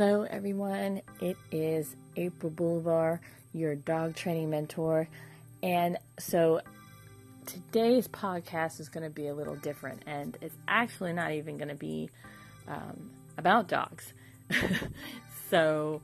[0.00, 1.02] Hello, everyone.
[1.20, 3.20] It is April Boulevard,
[3.52, 5.06] your dog training mentor.
[5.62, 6.62] And so
[7.44, 11.68] today's podcast is going to be a little different, and it's actually not even going
[11.68, 12.08] to be
[12.66, 14.14] um, about dogs.
[15.50, 16.00] so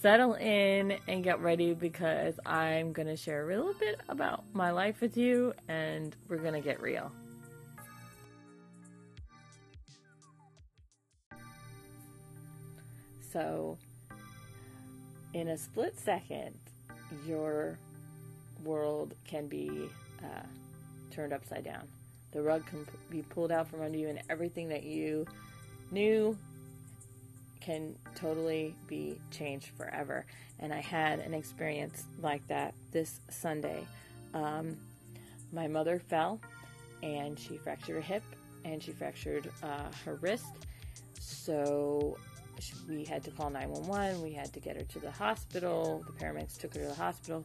[0.00, 4.72] settle in and get ready because I'm going to share a little bit about my
[4.72, 7.12] life with you, and we're going to get real.
[13.32, 13.76] So,
[15.34, 16.54] in a split second,
[17.26, 17.78] your
[18.64, 19.88] world can be
[20.22, 20.46] uh,
[21.10, 21.86] turned upside down.
[22.32, 25.26] The rug can be pulled out from under you, and everything that you
[25.90, 26.36] knew
[27.60, 30.24] can totally be changed forever.
[30.60, 33.86] And I had an experience like that this Sunday.
[34.34, 34.76] Um,
[35.52, 36.40] my mother fell
[37.02, 38.22] and she fractured her hip
[38.64, 40.46] and she fractured uh, her wrist.
[41.20, 42.16] So
[42.88, 44.22] we had to call 911.
[44.22, 46.04] We had to get her to the hospital.
[46.06, 47.44] The paramedics took her to the hospital.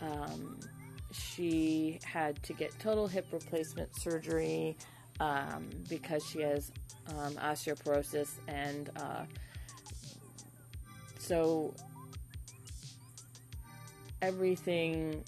[0.00, 0.58] Um,
[1.12, 4.76] she had to get total hip replacement surgery
[5.20, 6.72] um, because she has
[7.08, 9.24] um, osteoporosis, and uh,
[11.18, 11.74] so
[14.22, 15.24] everything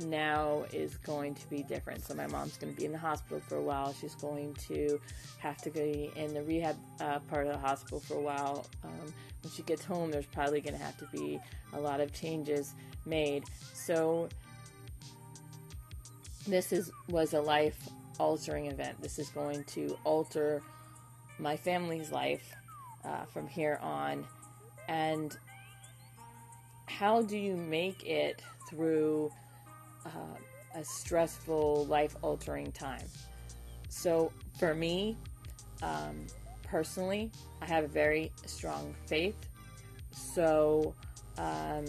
[0.00, 2.04] now is going to be different.
[2.04, 3.92] So my mom's going to be in the hospital for a while.
[3.92, 5.00] She's going to
[5.38, 8.66] have to be in the rehab uh, part of the hospital for a while.
[8.84, 11.40] Um, when she gets home, there's probably going to have to be
[11.72, 12.74] a lot of changes
[13.06, 13.44] made.
[13.74, 14.28] So
[16.46, 19.00] this is was a life altering event.
[19.00, 20.62] This is going to alter
[21.38, 22.54] my family's life
[23.04, 24.26] uh, from here on.
[24.88, 25.36] And
[26.86, 29.32] how do you make it through
[30.06, 30.10] uh,
[30.74, 33.06] a stressful, life altering time?
[33.88, 35.16] So, for me,
[35.82, 36.26] um,
[36.62, 37.30] personally,
[37.60, 39.36] I have a very strong faith.
[40.12, 40.94] So,
[41.38, 41.84] um,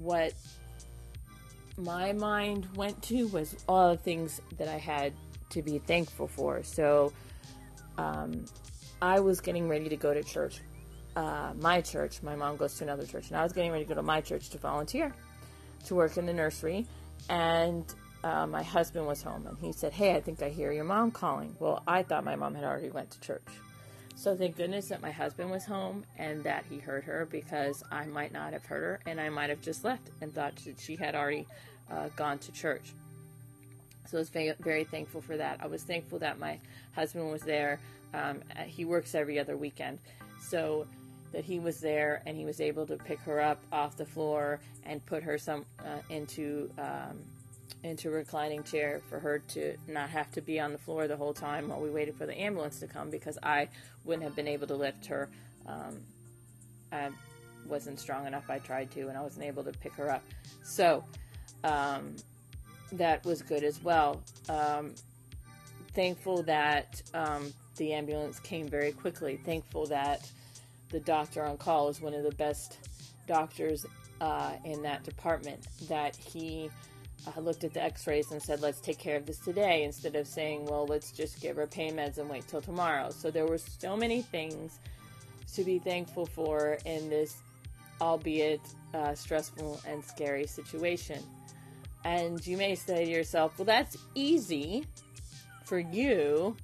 [0.00, 0.34] what
[1.76, 5.12] my mind went to was all the things that I had
[5.50, 6.62] to be thankful for.
[6.62, 7.12] So
[7.98, 8.44] um,
[9.02, 10.60] I was getting ready to go to church,
[11.16, 12.22] uh, my church.
[12.22, 14.20] My mom goes to another church, and I was getting ready to go to my
[14.20, 15.14] church to volunteer
[15.86, 16.86] to work in the nursery.
[17.28, 17.84] And
[18.22, 21.10] uh, my husband was home, and he said, "Hey, I think I hear your mom
[21.10, 23.46] calling." Well, I thought my mom had already went to church.
[24.16, 28.06] So thank goodness that my husband was home and that he heard her because I
[28.06, 30.96] might not have heard her and I might have just left and thought that she
[30.96, 31.46] had already
[31.90, 32.94] uh, gone to church.
[34.06, 34.30] So I was
[34.60, 35.58] very, thankful for that.
[35.60, 36.58] I was thankful that my
[36.94, 37.80] husband was there.
[38.12, 39.98] Um, he works every other weekend.
[40.40, 40.86] So
[41.34, 44.60] that he was there and he was able to pick her up off the floor
[44.84, 47.18] and put her some uh, into um,
[47.82, 51.16] into a reclining chair for her to not have to be on the floor the
[51.16, 53.68] whole time while we waited for the ambulance to come because I
[54.04, 55.28] wouldn't have been able to lift her.
[55.66, 56.00] Um,
[56.90, 57.10] I
[57.66, 58.48] wasn't strong enough.
[58.48, 60.22] I tried to, and I wasn't able to pick her up.
[60.62, 61.04] So
[61.62, 62.16] um,
[62.92, 64.22] that was good as well.
[64.48, 64.94] Um,
[65.92, 69.38] thankful that um, the ambulance came very quickly.
[69.44, 70.30] Thankful that
[70.94, 72.78] the doctor on call is one of the best
[73.26, 73.84] doctors
[74.20, 75.66] uh, in that department.
[75.88, 76.70] That he
[77.26, 80.26] uh, looked at the x-rays and said let's take care of this today instead of
[80.26, 83.58] saying well let's just give her pain meds and wait till tomorrow so there were
[83.58, 84.78] so many things
[85.54, 87.38] to be thankful for in this
[88.00, 88.60] albeit
[88.92, 91.22] uh, stressful and scary situation
[92.04, 94.84] and you may say to yourself well that's easy
[95.64, 96.54] for you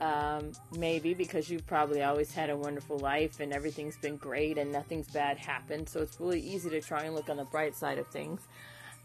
[0.00, 4.72] um, maybe because you've probably always had a wonderful life and everything's been great and
[4.72, 7.98] nothing's bad happened so it's really easy to try and look on the bright side
[7.98, 8.40] of things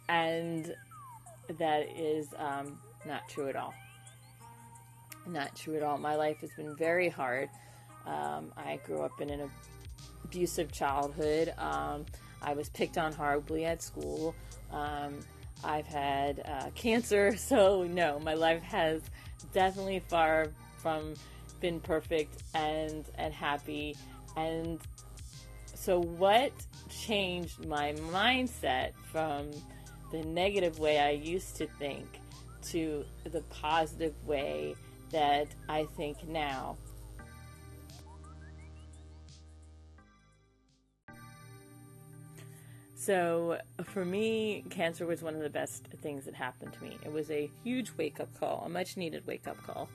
[0.10, 0.74] and
[1.58, 3.74] that is um, not true at all.
[5.26, 5.98] Not true at all.
[5.98, 7.50] My life has been very hard.
[8.06, 9.50] Um, I grew up in an
[10.24, 11.54] abusive childhood.
[11.58, 12.06] Um,
[12.42, 14.36] I was picked on horribly at school.
[14.72, 15.20] Um,
[15.64, 19.02] I've had uh, cancer, so no, my life has
[19.54, 20.48] definitely far
[20.88, 21.14] from
[21.60, 23.98] been perfect and and happy.
[24.38, 24.80] And
[25.74, 26.54] so, what
[26.90, 29.52] changed my mindset from
[30.12, 32.08] the negative way I used to think
[32.70, 34.76] to the positive way
[35.12, 36.78] that I think now.
[42.96, 46.98] So, for me, cancer was one of the best things that happened to me.
[47.04, 49.90] It was a huge wake up call, a much needed wake up call.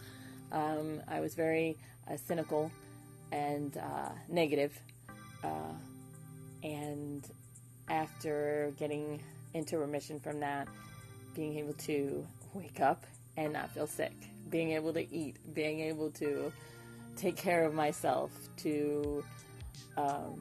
[0.53, 1.77] Um, I was very
[2.09, 2.71] uh, cynical
[3.33, 4.79] and uh, negative.
[5.43, 5.75] Uh,
[6.63, 7.27] and
[7.89, 9.21] after getting
[9.55, 10.69] into remission from that,
[11.35, 13.05] being able to wake up
[13.37, 14.13] and not feel sick,
[14.51, 16.53] being able to eat, being able to
[17.17, 19.25] take care of myself, to
[19.97, 20.41] um,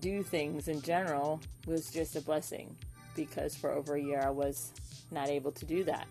[0.00, 2.74] do things in general was just a blessing
[3.14, 4.72] because for over a year I was
[5.10, 6.06] not able to do that.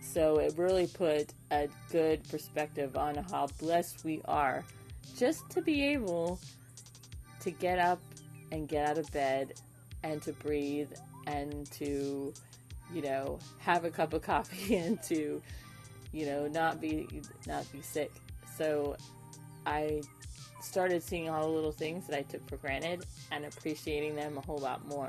[0.00, 4.64] So it really put a good perspective on how blessed we are
[5.16, 6.38] just to be able
[7.40, 8.00] to get up
[8.52, 9.54] and get out of bed
[10.02, 10.92] and to breathe
[11.26, 12.32] and to,
[12.92, 15.40] you know, have a cup of coffee and to,
[16.12, 17.08] you know, not be
[17.46, 18.12] not be sick.
[18.56, 18.96] So
[19.64, 20.02] I
[20.60, 24.40] started seeing all the little things that I took for granted and appreciating them a
[24.40, 25.08] whole lot more.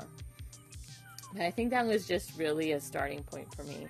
[1.34, 3.86] And I think that was just really a starting point for me.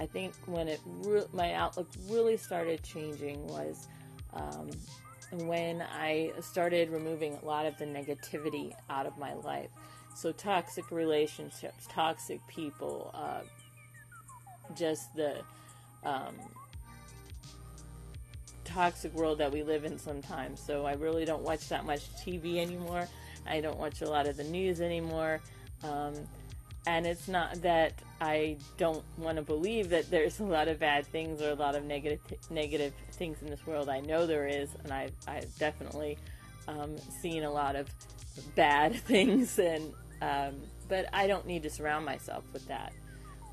[0.00, 3.86] I think when it re- my outlook really started changing was
[4.32, 4.70] um,
[5.32, 9.68] when I started removing a lot of the negativity out of my life.
[10.16, 13.42] So toxic relationships, toxic people, uh,
[14.74, 15.36] just the
[16.02, 16.34] um,
[18.64, 20.60] toxic world that we live in sometimes.
[20.60, 23.06] So I really don't watch that much TV anymore.
[23.46, 25.40] I don't watch a lot of the news anymore.
[25.84, 26.14] Um,
[26.86, 31.06] and it's not that I don't want to believe that there's a lot of bad
[31.06, 33.88] things or a lot of negative negative things in this world.
[33.88, 36.18] I know there is, and I've, I've definitely
[36.68, 37.88] um, seen a lot of
[38.54, 39.92] bad things, and
[40.22, 40.56] um,
[40.88, 42.92] but I don't need to surround myself with that.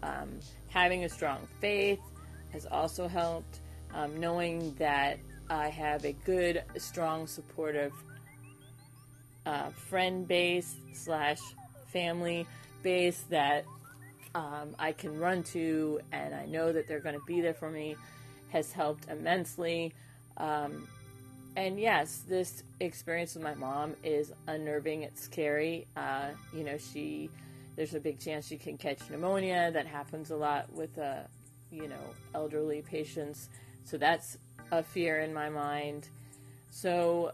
[0.04, 0.40] Um,
[0.70, 2.00] having a strong faith
[2.52, 3.60] has also helped.
[3.94, 5.18] Um, knowing that
[5.50, 7.94] I have a good, strong, supportive
[9.46, 11.40] uh, friend base slash
[11.88, 12.46] family
[12.84, 13.66] base that
[14.36, 17.70] um, I can run to, and I know that they're going to be there for
[17.70, 17.96] me,
[18.50, 19.94] has helped immensely.
[20.38, 20.88] Um,
[21.56, 25.04] and yes, this experience with my mom is unnerving.
[25.04, 25.88] It's scary.
[25.96, 27.32] Uh, you know, she
[27.78, 29.72] there's a big chance she can catch pneumonia.
[29.72, 31.22] That happens a lot with, uh,
[31.72, 33.50] you know, elderly patients.
[33.86, 34.38] So that's
[34.72, 36.10] a fear in my mind.
[36.72, 37.32] So,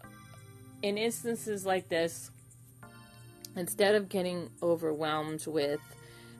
[0.81, 2.29] in instances like this,
[3.55, 5.79] instead of getting overwhelmed with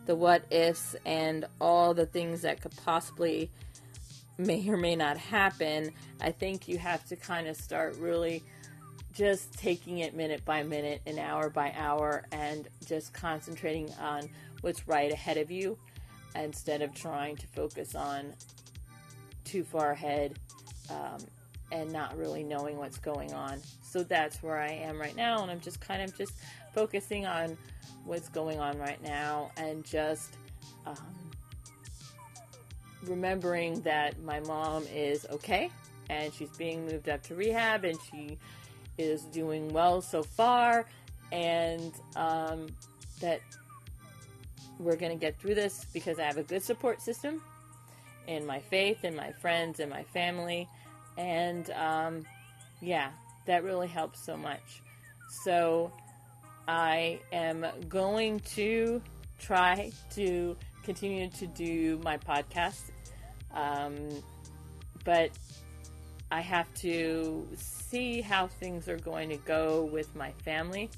[0.05, 3.49] the what ifs and all the things that could possibly
[4.37, 8.43] may or may not happen, I think you have to kind of start really
[9.13, 14.27] just taking it minute by minute and hour by hour and just concentrating on
[14.61, 15.77] what's right ahead of you
[16.35, 18.33] instead of trying to focus on
[19.43, 20.39] too far ahead
[20.89, 21.19] um,
[21.71, 23.59] and not really knowing what's going on.
[23.83, 26.33] So that's where I am right now, and I'm just kind of just
[26.73, 27.57] focusing on
[28.05, 30.37] what's going on right now and just
[30.85, 30.97] um,
[33.03, 35.69] remembering that my mom is okay
[36.09, 38.37] and she's being moved up to rehab and she
[38.97, 40.85] is doing well so far,
[41.31, 42.67] and um,
[43.19, 43.41] that
[44.79, 47.41] we're going to get through this because I have a good support system
[48.27, 50.67] in my faith and my friends and my family.
[51.17, 52.25] And um,
[52.81, 53.09] yeah,
[53.45, 54.81] that really helps so much.
[55.43, 55.91] So
[56.67, 59.01] I am going to
[59.39, 62.91] try to continue to do my podcast.
[63.53, 64.09] Um,
[65.03, 65.31] but
[66.31, 70.89] I have to see how things are going to go with my family.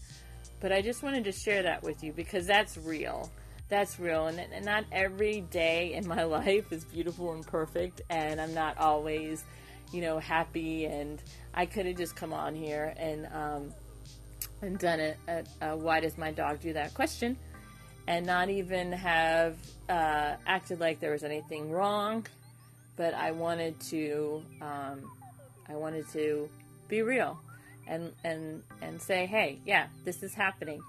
[0.59, 3.29] But I just wanted to share that with you because that's real
[3.67, 8.39] that's real and, and not every day in my life is beautiful and perfect and
[8.39, 9.43] i'm not always
[9.91, 11.21] you know happy and
[11.53, 13.73] i could have just come on here and um,
[14.65, 15.17] and done it.
[15.27, 17.37] At, uh, why does my dog do that question?
[18.07, 19.57] And not even have
[19.89, 22.25] uh, acted like there was anything wrong
[22.97, 25.01] but i wanted to um,
[25.67, 26.49] i wanted to
[26.87, 27.37] be real
[27.87, 30.81] and and and say hey yeah this is happening.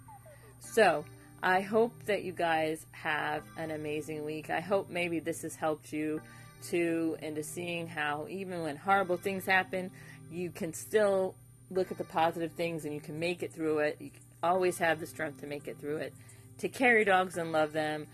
[0.61, 1.05] So
[1.43, 4.51] I hope that you guys have an amazing week.
[4.51, 6.21] I hope maybe this has helped you
[6.69, 9.91] to into seeing how even when horrible things happen,
[10.31, 11.35] you can still
[11.71, 13.97] look at the positive things and you can make it through it.
[14.01, 14.11] You
[14.43, 16.15] always have the strength to make it through it.
[16.59, 18.07] To carry dogs and love them.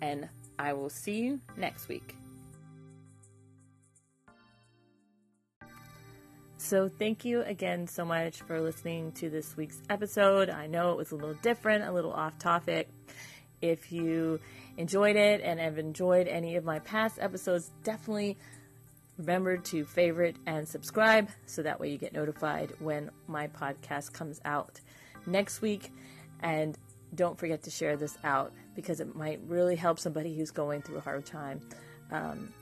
[0.00, 0.28] And
[0.58, 2.16] I will see you next week.
[6.58, 10.48] So, thank you again so much for listening to this week's episode.
[10.48, 12.88] I know it was a little different, a little off topic.
[13.60, 14.38] If you
[14.76, 18.38] enjoyed it and have enjoyed any of my past episodes, definitely
[19.18, 24.40] remember to favorite and subscribe so that way you get notified when my podcast comes
[24.44, 24.80] out
[25.26, 25.92] next week.
[26.40, 26.76] And
[27.14, 30.98] don't forget to share this out because it might really help somebody who's going through
[30.98, 31.60] a hard time.
[32.10, 32.52] Um,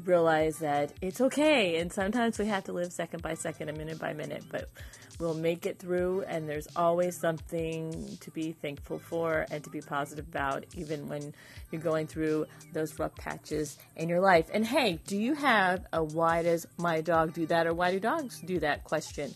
[0.00, 1.78] realize that it's okay.
[1.78, 4.68] And sometimes we have to live second by second and minute by minute, but
[5.18, 6.24] we'll make it through.
[6.26, 11.34] And there's always something to be thankful for and to be positive about, even when
[11.70, 14.46] you're going through those rough patches in your life.
[14.52, 18.00] And hey, do you have a why does my dog do that or why do
[18.00, 19.34] dogs do that question?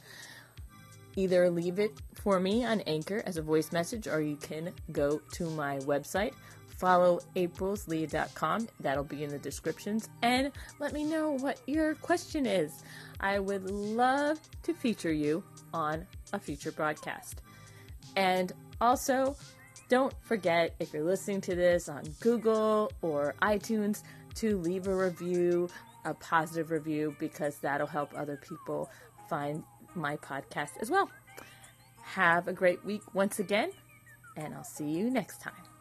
[1.16, 5.20] Either leave it for me on Anchor as a voice message, or you can go
[5.34, 6.32] to my website,
[6.76, 8.68] follow aprilsleah.com.
[8.80, 10.08] That'll be in the descriptions.
[10.22, 12.82] And let me know what your question is.
[13.20, 17.42] I would love to feature you on a future broadcast.
[18.16, 19.36] And also,
[19.88, 24.02] don't forget if you're listening to this on Google or iTunes
[24.36, 25.68] to leave a review,
[26.04, 28.90] a positive review, because that'll help other people
[29.28, 29.62] find
[29.94, 31.10] my podcast as well.
[32.02, 33.70] Have a great week once again,
[34.36, 35.73] and I'll see you next time.